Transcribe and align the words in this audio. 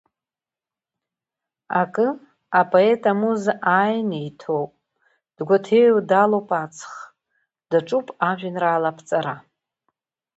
Акы, 1.81 2.07
апоет 2.59 3.03
амуза 3.11 3.53
ааины 3.75 4.19
иҭоуп, 4.29 4.71
дгәаҭеиуа 5.35 6.01
далоуп 6.09 6.49
аҵх, 6.63 6.91
даҿуп 7.69 8.07
ажәеинраала 8.29 8.87
аԥҵара. 8.91 9.35